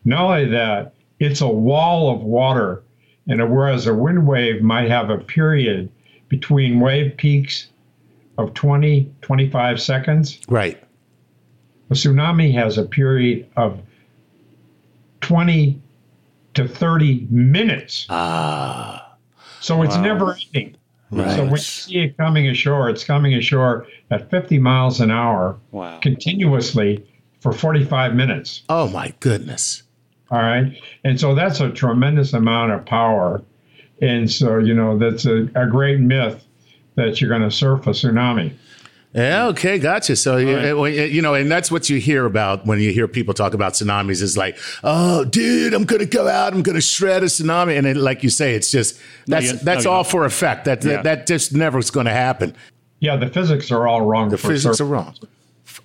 [0.07, 2.83] Not only that, it's a wall of water.
[3.29, 5.91] And whereas a wind wave might have a period
[6.29, 7.69] between wave peaks
[8.39, 10.83] of 20, 25 seconds, Right.
[11.91, 13.81] a tsunami has a period of
[15.23, 15.81] 20
[16.55, 18.07] to 30 minutes.
[18.11, 19.15] Ah.
[19.61, 20.77] So it's never ending.
[21.11, 21.37] Right.
[21.37, 25.57] So when you see it coming ashore, it's coming ashore at 50 miles an hour
[25.71, 25.99] Wow.
[26.01, 27.07] continuously
[27.41, 28.63] for 45 minutes.
[28.69, 29.83] Oh my goodness.
[30.31, 30.77] All right.
[31.05, 33.43] And so that's a tremendous amount of power.
[34.01, 36.45] And so, you know, that's a, a great myth
[36.97, 38.53] that you're going to surf a tsunami.
[39.15, 39.49] Yeah.
[39.49, 39.79] Okay.
[39.79, 40.17] Gotcha.
[40.17, 41.11] So you- right.
[41.11, 44.23] you know, and that's what you hear about when you hear people talk about tsunamis.
[44.23, 47.97] Is like, oh, dude, I'm gonna go out, I'm gonna shred a tsunami, and it,
[47.97, 50.65] like you say, it's just that's no, that's you're all for effect.
[50.65, 50.93] That, Yeah.
[50.93, 52.55] that that just never is going to happen.
[53.01, 54.31] Yeah, the physics are all wrong.
[54.31, 55.15] The for physics surf- are wrong.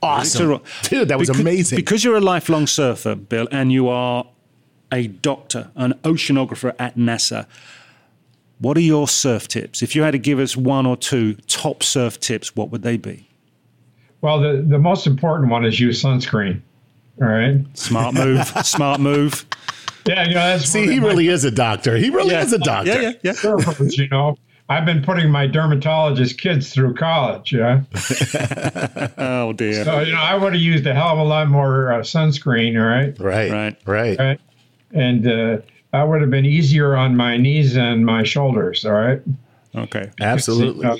[0.01, 0.61] Awesome, wrong.
[0.83, 1.07] dude.
[1.09, 1.75] That was Because- amazing.
[1.75, 4.25] Because you're a lifelong surfer, Bill, and you are
[4.91, 7.45] a doctor, an oceanographer at NASA.
[8.59, 9.83] What are your surf tips?
[9.83, 12.97] If you had to give us one or two top surf tips, what would they
[12.97, 13.27] be?
[14.21, 16.61] Well, the, the most important one is use sunscreen.
[17.21, 17.65] All right.
[17.75, 18.47] Smart move.
[18.63, 19.45] smart move.
[20.07, 21.97] Yeah, you know, that's See, he of my really is a doctor.
[21.97, 22.93] He really is a doctor.
[22.93, 23.31] Yeah, yeah, yeah.
[23.33, 24.37] surfers, you know.
[24.69, 27.83] I've been putting my dermatologist kids through college, yeah.
[29.17, 29.85] Oh dear.
[29.85, 32.77] So, you know, I would have used a hell of a lot more uh, sunscreen,
[32.77, 33.17] all right?
[33.19, 33.51] Right.
[33.51, 33.77] Right.
[33.85, 34.19] Right.
[34.19, 34.41] Right.
[34.93, 35.57] And uh,
[35.93, 39.21] I would have been easier on my knees and my shoulders, all right?
[39.75, 40.11] Okay.
[40.19, 40.85] Absolutely.
[40.85, 40.97] Uh,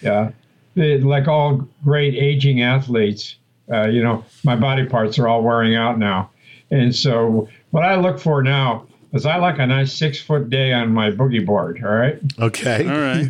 [0.00, 0.30] yeah.
[0.74, 3.36] They- like all great aging athletes,
[3.72, 6.30] uh, you know, my body parts are all wearing out now.
[6.70, 10.72] And so what I look for now is I like a nice six foot day
[10.72, 12.18] on my boogie board, all right?
[12.38, 12.88] Okay.
[12.88, 13.28] All right.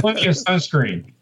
[0.00, 1.12] Plenty of sunscreen.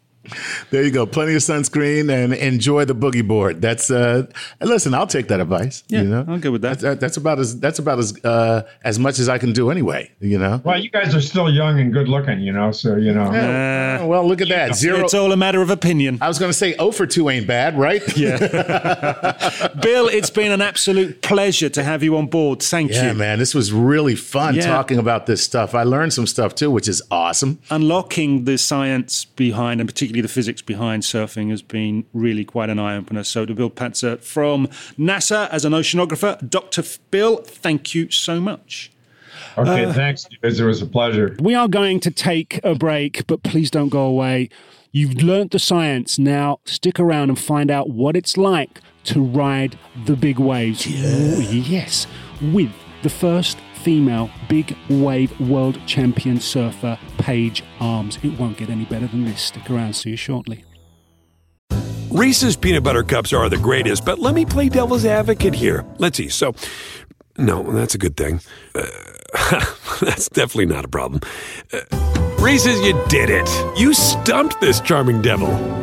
[0.69, 1.05] There you go.
[1.05, 3.61] Plenty of sunscreen and enjoy the boogie board.
[3.61, 4.25] That's uh
[4.61, 5.83] listen, I'll take that advice.
[5.89, 6.25] Yeah, you know?
[6.27, 6.79] I'm good with that.
[6.79, 10.11] That's, that's about as that's about as uh as much as I can do anyway,
[10.19, 10.61] you know.
[10.63, 13.25] Well, you guys are still young and good looking, you know, so, you know.
[14.01, 14.75] Oh, well, look at that.
[14.75, 16.17] Zero It's all a matter of opinion.
[16.21, 18.01] I was going to say 0 for 2 ain't bad, right?
[18.17, 18.37] Yeah.
[19.81, 22.61] Bill, it's been an absolute pleasure to have you on board.
[22.61, 23.07] Thank Yeah, you.
[23.07, 23.39] Yeah, man.
[23.39, 24.67] This was really fun Yeah.
[24.67, 25.75] talking about this stuff.
[25.75, 27.59] I learned some stuff too, which is awesome.
[27.69, 32.79] Unlocking the science behind, and particularly the physics behind surfing, has been really quite an
[32.79, 33.23] eye opener.
[33.23, 36.81] So, to Bill Patzert from NASA as an oceanographer, Dr.
[36.81, 38.91] F- Bill, thank you so much.
[39.57, 40.59] Okay, uh, thanks, guys.
[40.59, 41.35] It was a pleasure.
[41.39, 44.49] We are going to take a break, but please don't go away.
[44.91, 46.19] You've learnt the science.
[46.19, 50.87] Now stick around and find out what it's like to ride the big waves.
[50.87, 52.07] Ooh, yes,
[52.41, 52.71] with
[53.01, 58.17] the first female big wave world champion surfer, Paige Alms.
[58.23, 59.41] It won't get any better than this.
[59.41, 59.93] Stick around.
[59.93, 60.63] See you shortly.
[62.09, 65.83] Reese's peanut butter cups are the greatest, but let me play devil's advocate here.
[65.97, 66.29] Let's see.
[66.29, 66.53] So,
[67.37, 68.39] no, that's a good thing.
[68.75, 68.85] Uh,
[70.01, 71.21] that's definitely not a problem.
[71.71, 71.79] Uh,
[72.39, 73.49] Reese's, you did it.
[73.79, 75.82] You stumped this charming devil.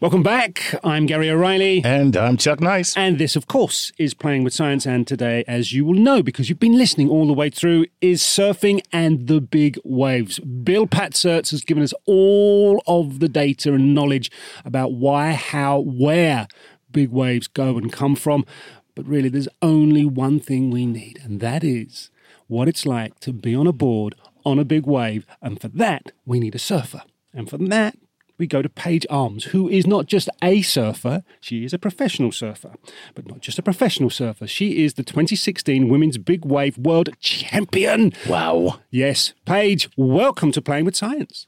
[0.00, 0.74] Welcome back.
[0.82, 1.82] I'm Gary O'Reilly.
[1.84, 2.96] And I'm Chuck Nice.
[2.96, 4.86] And this, of course, is Playing with Science.
[4.86, 8.22] And today, as you will know, because you've been listening all the way through, is
[8.22, 10.38] surfing and the big waves.
[10.38, 14.30] Bill Patzert has given us all of the data and knowledge
[14.64, 16.48] about why, how, where
[16.90, 18.46] big waves go and come from.
[18.94, 22.10] But really, there's only one thing we need, and that is
[22.46, 24.14] what it's like to be on a board
[24.46, 25.26] on a big wave.
[25.42, 27.02] And for that, we need a surfer.
[27.34, 27.98] And for that,
[28.40, 32.32] we go to Paige Alms, who is not just a surfer, she is a professional
[32.32, 32.72] surfer.
[33.14, 38.12] But not just a professional surfer, she is the 2016 Women's Big Wave World Champion.
[38.26, 38.80] Wow.
[38.90, 41.44] Yes, Paige, welcome to Playing with Science.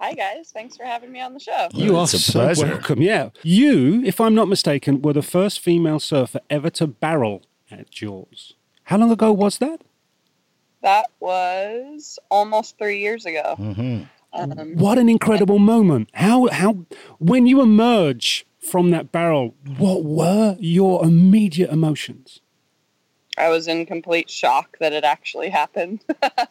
[0.00, 1.68] Hi guys, thanks for having me on the show.
[1.72, 2.66] You are It's so pleasure.
[2.66, 3.00] welcome.
[3.02, 7.90] Yeah, you, if I'm not mistaken, were the first female surfer ever to barrel at
[7.90, 8.54] Jaws.
[8.84, 9.80] How long ago was that?
[10.82, 13.56] That was almost three years ago.
[13.58, 14.02] Mm-hmm.
[14.36, 16.10] Um, What an incredible moment!
[16.14, 16.86] How how
[17.18, 22.40] when you emerge from that barrel, what were your immediate emotions?
[23.38, 26.02] I was in complete shock that it actually happened.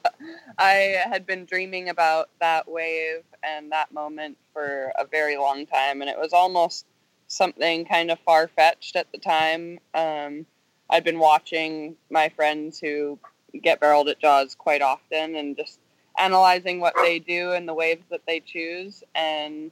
[0.58, 6.02] I had been dreaming about that wave and that moment for a very long time,
[6.02, 6.86] and it was almost
[7.28, 9.80] something kind of far fetched at the time.
[9.95, 10.45] Um,
[10.89, 13.17] I'd been watching my friends who
[13.63, 15.80] get barreled at Jaws quite often and just
[16.17, 19.71] analyzing what they do and the waves that they choose, and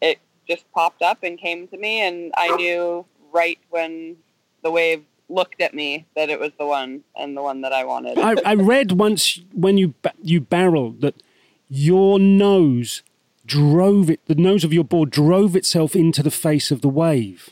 [0.00, 4.16] it just popped up and came to me, and I knew right when
[4.62, 7.84] the wave looked at me that it was the one and the one that I
[7.84, 8.18] wanted.
[8.18, 11.22] I, I read once when you you barreled that
[11.68, 13.02] your nose
[13.46, 14.20] drove it.
[14.26, 17.50] The nose of your board drove itself into the face of the wave.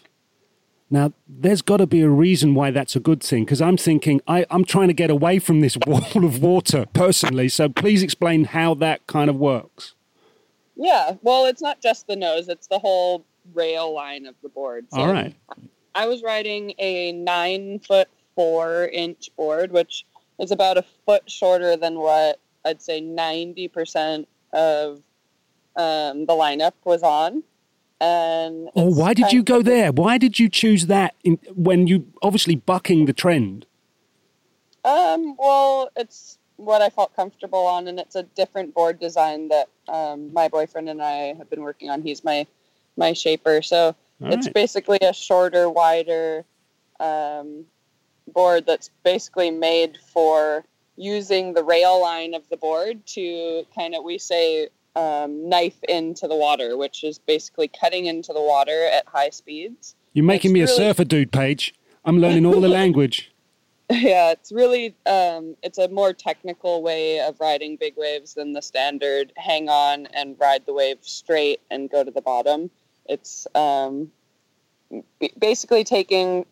[0.90, 4.22] Now, there's got to be a reason why that's a good thing because I'm thinking
[4.26, 7.48] I, I'm trying to get away from this wall of water personally.
[7.48, 9.94] So please explain how that kind of works.
[10.76, 13.24] yeah, well, it's not just the nose; it's the whole
[13.54, 14.86] rail line of the board.
[14.92, 15.34] So All right.
[15.94, 20.06] I was riding a nine foot four inch board, which
[20.38, 25.02] is about a foot shorter than what I'd say ninety percent of
[25.76, 27.42] um, the lineup was on.
[28.00, 29.90] And Oh, why did you go there?
[29.90, 33.66] Why did you choose that in, when you obviously bucking the trend?
[34.84, 39.68] Um, well, it's what I felt comfortable on, and it's a different board design that
[39.88, 42.02] um, my boyfriend and I have been working on.
[42.02, 42.46] He's my
[42.96, 44.54] my shaper, so All it's right.
[44.54, 46.44] basically a shorter, wider
[47.00, 47.64] um,
[48.32, 50.64] board that's basically made for
[50.96, 56.26] using the rail line of the board to kind of we say um, knife into
[56.26, 59.94] the water, which is basically cutting into the water at high speeds.
[60.14, 61.74] You're making It's me a really- surfer dude, Paige.
[62.04, 63.30] I'm learning all the language.
[63.90, 68.60] yeah it's really um, it's a more technical way of riding big waves than the
[68.60, 72.70] standard hang on and ride the wave straight and go to the bottom
[73.06, 74.10] it's um,
[75.20, 76.44] b- basically taking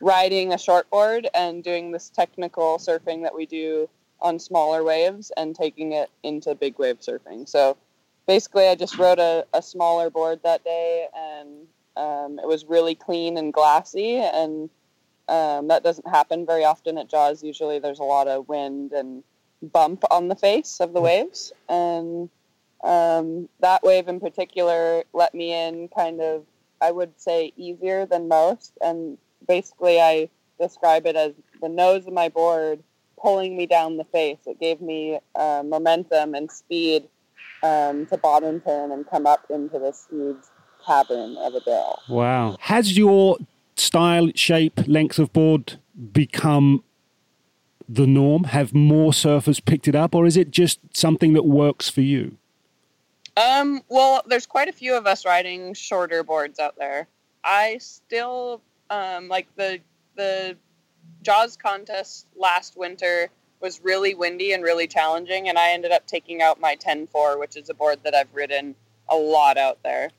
[0.00, 3.88] riding a shortboard and doing this technical surfing that we do
[4.20, 7.76] on smaller waves and taking it into big wave surfing so
[8.26, 12.96] basically i just rode a, a smaller board that day and um, it was really
[12.96, 14.68] clean and glassy and
[15.28, 17.42] um, that doesn't happen very often at Jaws.
[17.42, 19.22] Usually there's a lot of wind and
[19.62, 21.52] bump on the face of the waves.
[21.68, 22.28] And
[22.82, 26.44] um, that wave in particular let me in kind of,
[26.80, 28.72] I would say, easier than most.
[28.82, 29.16] And
[29.48, 30.28] basically, I
[30.60, 32.82] describe it as the nose of my board
[33.18, 34.40] pulling me down the face.
[34.46, 37.08] It gave me uh, momentum and speed
[37.64, 40.44] um, to bottom turn and come up into this huge
[40.84, 41.98] cavern of a barrel.
[42.08, 42.56] Wow.
[42.60, 43.38] Has your
[43.76, 45.78] style, shape, length of board
[46.12, 46.84] become
[47.88, 48.44] the norm?
[48.44, 52.36] Have more surfers picked it up, or is it just something that works for you?
[53.36, 57.08] Um, well, there's quite a few of us riding shorter boards out there.
[57.42, 58.60] I still
[58.90, 59.80] um, like the
[60.16, 60.56] the
[61.22, 63.30] Jaws contest last winter
[63.64, 67.56] was really windy and really challenging, and I ended up taking out my 10-4, which
[67.56, 68.74] is a board that I've ridden
[69.08, 70.10] a lot out there.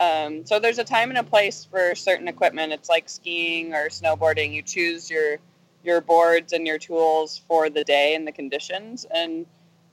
[0.00, 2.72] Um, so there's a time and a place for certain equipment.
[2.72, 4.54] It's like skiing or snowboarding.
[4.54, 5.36] You choose your
[5.84, 9.04] your boards and your tools for the day and the conditions.
[9.14, 9.44] And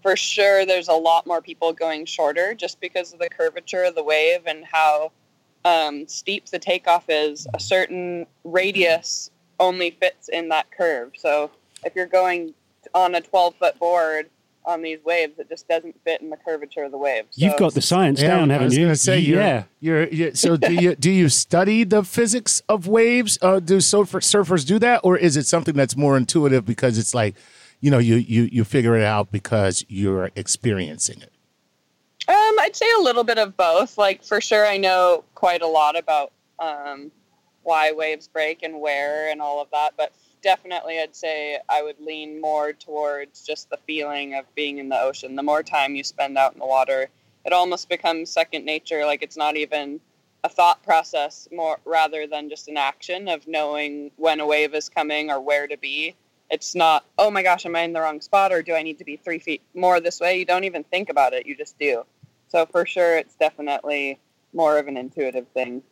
[0.02, 3.96] for sure, there's a lot more people going shorter just because of the curvature of
[3.96, 5.12] the wave and how
[5.66, 7.46] um, steep the takeoff is.
[7.54, 11.12] A certain radius only fits in that curve.
[11.18, 11.52] So
[11.84, 12.54] if you're going
[12.94, 14.30] on a 12 foot board
[14.64, 17.30] on these waves, it just doesn't fit in the curvature of the waves.
[17.32, 18.86] So You've got the science Yeah, down, I haven't was you?
[18.86, 19.64] gonna say, you're, yeah.
[19.80, 23.40] You're, you so do you do you study the physics of waves?
[23.42, 27.16] Uh, do surfer, surfers do that, or is it something that's more intuitive because it's
[27.16, 27.36] like,
[27.80, 31.32] you know, you you you figure it out because you're experiencing it?
[32.28, 33.98] Um, I'd say a little bit of both.
[33.98, 37.12] Like for sure, I know quite a lot about um,
[37.64, 39.94] why waves break and where and all of that.
[39.98, 44.90] But definitely, I'd say I would lean more towards just the feeling of being in
[44.90, 45.36] the ocean.
[45.36, 47.10] The more time you spend out in the water,
[47.46, 49.06] it almost becomes second nature.
[49.06, 50.00] Like it's not even
[50.44, 54.90] a thought process, more rather than just an action of knowing when a wave is
[54.90, 56.16] coming or where to be.
[56.50, 58.98] It's not, oh my gosh, am I in the wrong spot or do I need
[58.98, 60.38] to be three feet more this way?
[60.38, 61.46] You don't even think about it.
[61.46, 62.04] You just do.
[62.50, 64.20] So for sure, it's definitely
[64.54, 65.84] more of an intuitive thing.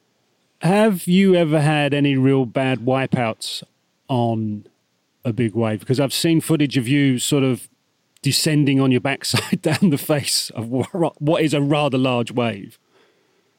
[0.61, 3.63] Have you ever had any real bad wipeouts
[4.09, 4.67] on
[5.23, 5.79] a big wave?
[5.79, 7.69] Because I've seen footage of you sort of
[8.21, 12.77] descending on your backside down the face of what is a rather large wave.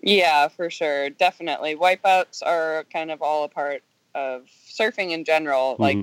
[0.02, 1.10] Yeah, for sure.
[1.10, 1.76] Definitely.
[1.76, 3.82] Wipeouts are kind of all a part
[4.14, 5.76] of surfing in general.
[5.78, 5.98] Like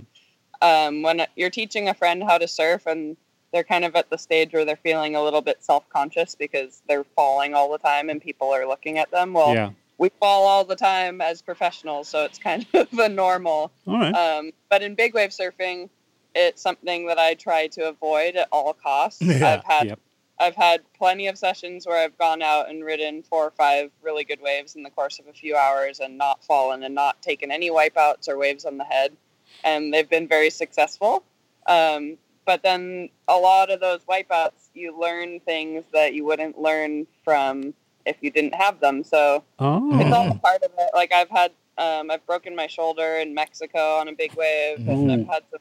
[0.62, 3.18] um, when you're teaching a friend how to surf and
[3.54, 7.06] they're kind of at the stage where they're feeling a little bit self-conscious because they're
[7.16, 9.34] falling all the time and people are looking at them.
[9.34, 9.70] Well, Yeah.
[9.98, 13.72] We fall all the time as professionals, so it's kind of a normal.
[13.86, 14.12] Right.
[14.14, 15.90] Um, but in big wave surfing,
[16.36, 19.22] it's something that I try to avoid at all costs.
[19.26, 19.54] Yeah.
[19.56, 20.00] I've had Yep.
[20.40, 24.24] I've had plenty of sessions where I've gone out and ridden four or five really
[24.24, 27.50] good waves in the course of a few hours and not fallen and not taken
[27.52, 29.18] any wipeouts or waves on the head,
[29.64, 31.24] and they've been very successful.
[31.66, 37.08] Um, but then a lot of those wipeouts, you learn things that you wouldn't learn
[37.24, 37.74] from
[38.08, 39.04] if you didn't have them.
[39.04, 40.00] So Oh.
[40.00, 40.90] it's all part of it.
[40.94, 45.12] Like I've had, um, I've broken my shoulder in Mexico on a big wave, and
[45.12, 45.60] I've had some,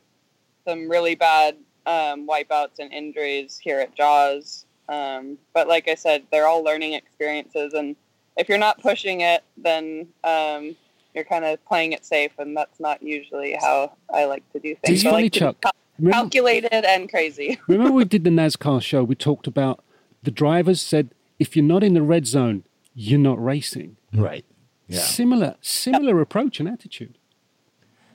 [0.66, 4.64] some really bad um, wipeouts and injuries here at Jaws.
[4.88, 7.96] Um, but like I said, they're all learning experiences, and
[8.36, 10.76] if you're not pushing it, then um,
[11.14, 14.74] you're kind of playing it safe, and that's not usually how I like to do
[14.84, 15.04] things.
[15.04, 15.60] I funny, like Chuck.
[15.60, 17.58] cal- Remember, calculated and crazy.
[17.68, 19.02] remember we did the NASCAR show?
[19.02, 19.82] We talked about
[20.22, 22.64] the drivers said if you're not in the red zone,
[22.94, 23.96] you're not racing.
[24.12, 24.44] Right.
[24.88, 25.00] Yeah.
[25.00, 27.18] Similar, similar approach and attitude.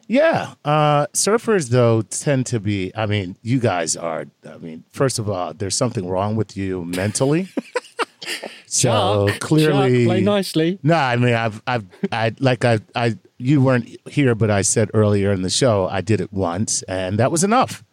[0.07, 0.55] Yeah.
[0.65, 5.29] Uh, surfers, though, tend to be, I mean, you guys are, I mean, first of
[5.29, 7.47] all, there's something wrong with you mentally.
[8.65, 10.05] so clearly.
[10.05, 10.79] Play nicely.
[10.83, 14.89] No, I mean, I've, I've, I, like, I, I, you weren't here, but I said
[14.93, 17.83] earlier in the show, I did it once, and that was enough.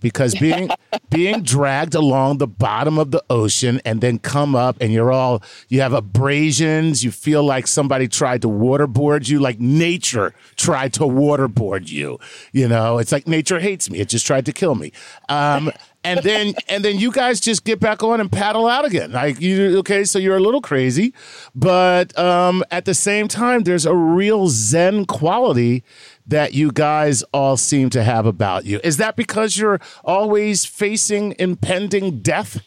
[0.00, 0.70] Because being
[1.10, 5.42] being dragged along the bottom of the ocean and then come up and you're all
[5.68, 11.00] you have abrasions, you feel like somebody tried to waterboard you, like nature tried to
[11.00, 12.18] waterboard you.
[12.52, 14.92] You know, it's like nature hates me; it just tried to kill me.
[15.28, 15.72] Um,
[16.04, 19.12] and then and then you guys just get back on and paddle out again.
[19.12, 21.12] Like you, okay, so you're a little crazy,
[21.54, 25.82] but um, at the same time, there's a real zen quality
[26.28, 28.80] that you guys all seem to have about you.
[28.84, 32.60] Is that because you're always facing impending death?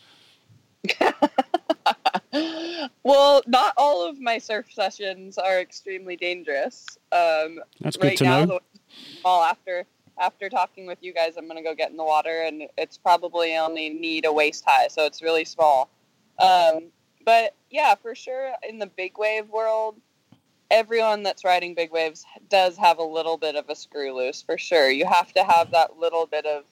[3.04, 6.86] Well, not all of my surf sessions are extremely dangerous.
[7.12, 8.46] Um, That's good right to now, know.
[8.46, 8.62] the-
[9.26, 9.86] Well, after
[10.18, 13.56] after talking with you guys, I'm gonna go get in the water, and it's probably
[13.58, 15.90] only need a waist high, so it's really small.
[16.40, 16.92] Um,
[17.26, 19.96] but yeah, for sure, in the big wave world,
[20.72, 24.58] everyone that's riding big waves does have a little bit of a screw loose for
[24.58, 24.90] sure.
[24.90, 26.64] You have to have that little bit of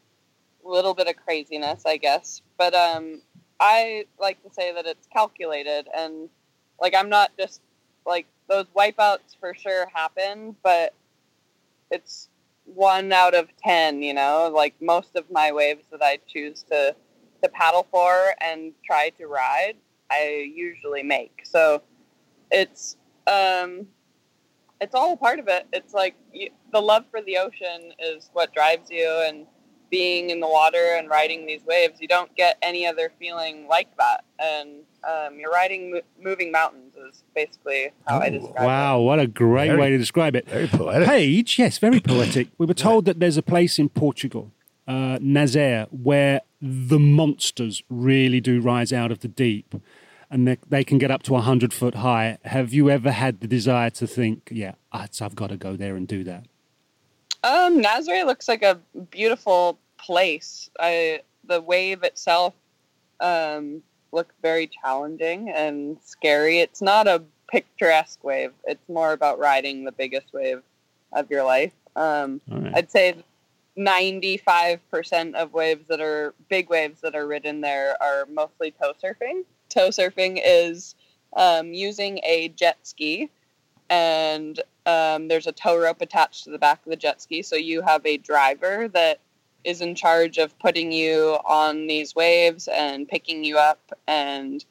[0.64, 2.42] little bit of craziness, I guess.
[2.58, 3.22] But um,
[3.60, 6.30] I like to say that it's calculated and
[6.82, 7.62] like I'm not just
[8.06, 10.94] like those wipeouts for sure happen, but
[11.92, 12.30] it's
[12.66, 16.96] one out of ten, you know, like most of my waves that I choose to
[17.44, 19.76] to paddle for and try to ride,
[20.10, 21.42] I usually make.
[21.44, 21.82] So
[22.52, 22.98] it's
[23.30, 23.88] um
[24.82, 25.68] it's all a part of it.
[25.74, 29.46] It's like you, the love for the ocean is what drives you and
[29.92, 32.00] being in the water and riding these waves.
[32.00, 34.24] You don't get any other feeling like that.
[34.40, 39.28] And um, you're riding mo- moving mountains is basically how I describe Wow, what a
[39.28, 40.48] great Very- way to describe it.
[40.48, 41.10] very poetic.
[41.10, 42.48] Paige, yes, very poetic.
[42.58, 44.54] We were told that there's a place in Portugal,
[44.88, 49.76] uh, Nazaré, where the monsters really do rise out of the deep
[50.32, 52.38] and they, they can get up to 100 foot high.
[52.44, 56.08] Have you ever had the desire to think, yeah, I've got to go there and
[56.08, 56.46] do that?
[57.44, 58.80] Um, Nazaré looks like a
[59.12, 60.70] beautiful place.
[60.80, 62.54] I the wave itself
[63.20, 66.60] um, looked very challenging and scary.
[66.60, 68.52] It's not a picturesque wave.
[68.66, 70.62] It's more about riding the biggest wave
[71.14, 71.74] of your life.
[71.96, 72.74] Um, right.
[72.76, 73.16] I'd say
[73.78, 79.44] 95% of waves that are big waves that are ridden there are mostly tow surfing.
[79.70, 80.96] Tow surfing is
[81.36, 83.30] um, using a jet ski,
[83.90, 87.42] and um, there's a tow rope attached to the back of the jet ski.
[87.42, 89.20] So you have a driver that
[89.64, 94.64] is in charge of putting you on these waves and picking you up and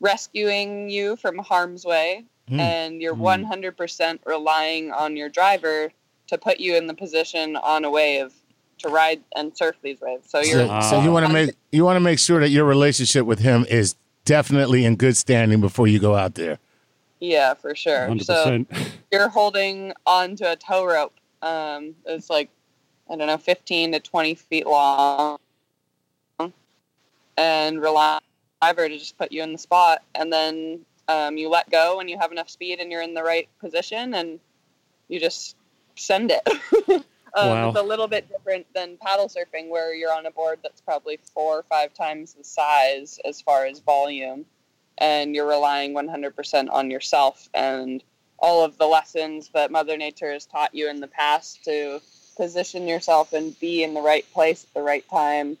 [0.00, 2.24] rescuing you from harm's way.
[2.58, 5.92] And you're 100% relying on your driver
[6.26, 8.32] to put you in the position on a wave
[8.78, 10.28] to ride and surf these waves.
[10.28, 12.64] So you're So, so you want to make you want to make sure that your
[12.64, 13.94] relationship with him is
[14.24, 16.58] definitely in good standing before you go out there.
[17.20, 18.08] Yeah, for sure.
[18.08, 18.24] 100%.
[18.24, 18.64] So
[19.12, 21.14] you're holding onto a tow rope.
[21.42, 22.50] Um, it's like
[23.10, 25.38] I don't know, 15 to 20 feet long,
[27.36, 28.20] and rely on
[28.62, 32.08] driver to just put you in the spot, and then um, you let go when
[32.08, 34.38] you have enough speed and you're in the right position, and
[35.08, 35.56] you just
[35.96, 37.04] send it.
[37.34, 37.68] um, Wow.
[37.68, 41.18] It's a little bit different than paddle surfing, where you're on a board that's probably
[41.34, 44.44] four or five times the size as far as volume
[45.00, 48.04] and you're relying 100% on yourself and
[48.38, 52.00] all of the lessons that Mother Nature has taught you in the past to
[52.36, 55.58] position yourself and be in the right place at the right time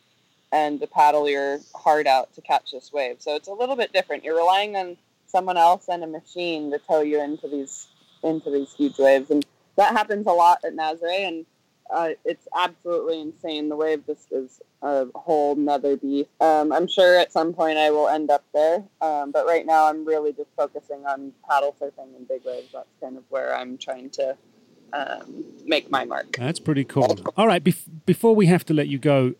[0.52, 3.16] and to paddle your heart out to catch this wave.
[3.20, 4.24] So it's a little bit different.
[4.24, 4.96] You're relying on
[5.26, 7.86] someone else and a machine to tow you into these
[8.22, 9.46] into these huge waves, and
[9.76, 11.46] that happens a lot at Nazaré, and
[11.92, 13.68] uh, it's absolutely insane.
[13.68, 16.30] The wave just is a whole nother beast.
[16.40, 19.86] Um, I'm sure at some point I will end up there, um, but right now
[19.88, 22.68] I'm really just focusing on paddle surfing and big waves.
[22.72, 24.36] That's kind of where I'm trying to
[24.92, 26.36] um, make my mark.
[26.36, 27.18] That's pretty cool.
[27.36, 29.34] All right, bef- before we have to let you go,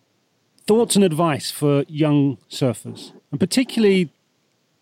[0.67, 4.09] thoughts and advice for young surfers, and particularly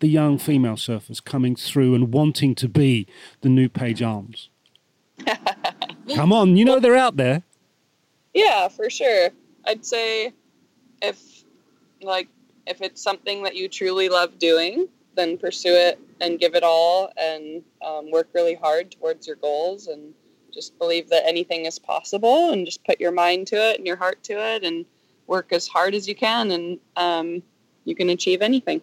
[0.00, 3.06] the young female surfers coming through and wanting to be
[3.42, 4.48] the new Paige Alms.
[6.14, 7.42] Come on, you know they're out there.
[8.34, 9.30] Yeah, for sure.
[9.66, 10.32] I'd say
[11.02, 11.44] if
[12.02, 12.28] like
[12.66, 17.10] if it's something that you truly love doing, then pursue it and give it all
[17.16, 20.14] and um, work really hard towards your goals and
[20.52, 23.96] just believe that anything is possible and just put your mind to it and your
[23.96, 24.84] heart to it and
[25.26, 27.42] work as hard as you can and um,
[27.84, 28.80] you can achieve anything.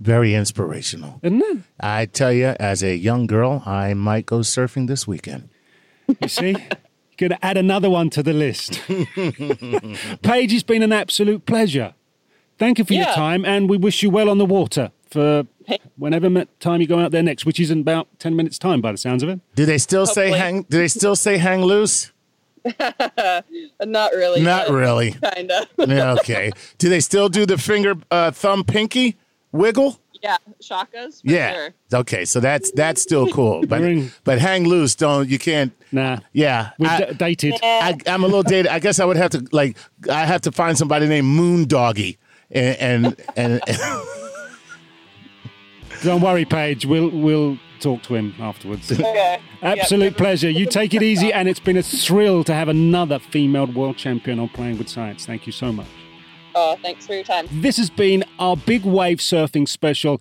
[0.00, 1.20] Very inspirational.
[1.22, 1.58] Isn't it?
[1.78, 5.48] I tell you, as a young girl, I might go surfing this weekend.
[6.20, 6.56] You see?
[7.22, 8.82] Going to add another one to the list.
[10.22, 11.94] Paige, it's been an absolute pleasure.
[12.58, 15.46] Thank you for your time, and we wish you well on the water for
[15.96, 18.90] whenever time you go out there next, which is in about 10 minutes' time by
[18.90, 19.38] the sounds of it.
[19.54, 20.62] Do they still say hang?
[20.62, 22.10] Do they still say hang loose?
[23.80, 24.42] Not really.
[24.42, 25.12] Not really.
[25.12, 25.68] Kind of.
[25.78, 26.50] Yeah, okay.
[26.78, 29.16] Do they still do the finger, uh, thumb, pinky
[29.52, 30.00] wiggle?
[30.22, 31.20] Yeah, shakas.
[31.22, 31.52] For yeah.
[31.54, 31.74] Sure.
[31.94, 33.82] Okay, so that's that's still cool, but
[34.24, 35.72] but hang loose, don't you can't.
[35.90, 36.18] Nah.
[36.32, 37.54] Yeah, We're I, d- dated.
[37.62, 38.68] I, I'm a little dated.
[38.68, 39.76] I guess I would have to like
[40.10, 42.18] I have to find somebody named Moon Doggy,
[42.50, 43.60] and and, and
[46.02, 46.86] Don't worry, Paige.
[46.86, 48.90] We'll we'll talk to him afterwards.
[48.90, 49.38] Okay.
[49.60, 50.16] Absolute Yep.
[50.16, 50.50] pleasure.
[50.50, 54.38] You take it easy, and it's been a thrill to have another female world champion
[54.40, 55.26] on Playing with Science.
[55.26, 55.86] Thank you so much.
[56.54, 57.46] Oh, thanks for your time.
[57.50, 60.20] This has been our big wave surfing special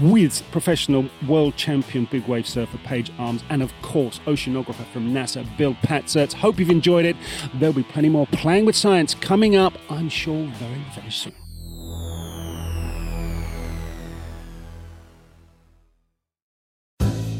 [0.00, 5.46] with professional world champion big wave surfer Paige Alms and, of course, oceanographer from NASA
[5.56, 6.32] Bill Patzert.
[6.32, 7.16] Hope you've enjoyed it.
[7.54, 11.34] There'll be plenty more Playing with Science coming up, I'm sure, very, very soon.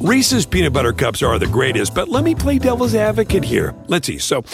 [0.01, 3.75] Reese's peanut butter cups are the greatest, but let me play devil's advocate here.
[3.89, 4.19] Let's see.
[4.19, 4.45] So,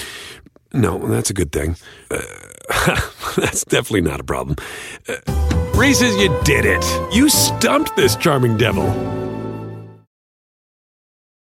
[0.72, 1.76] no, that's a good thing.
[2.10, 2.22] Uh,
[3.36, 4.56] that's definitely not a problem.
[5.08, 5.16] Uh,
[5.74, 6.84] Reese's, you did it.
[7.14, 8.86] You stumped this charming devil.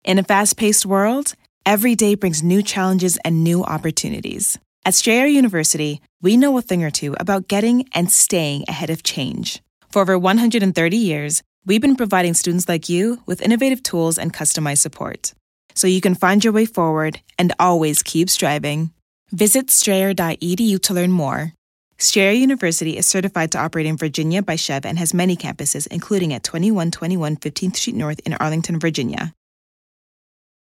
[0.05, 1.35] In a fast paced world,
[1.67, 4.59] every day brings new challenges and new opportunities.
[4.85, 9.03] At Strayer University, we know a thing or two about getting and staying ahead of
[9.03, 9.63] change.
[9.91, 14.79] For over 130 years, we've been providing students like you with innovative tools and customized
[14.79, 15.35] support
[15.75, 18.91] so you can find your way forward and always keep striving.
[19.33, 21.53] Visit strayer.edu to learn more.
[21.99, 26.33] Strayer University is certified to operate in Virginia by SCHEV and has many campuses, including
[26.33, 29.33] at 2121 15th Street North in Arlington, Virginia.